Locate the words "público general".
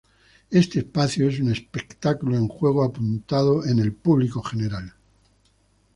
3.93-4.95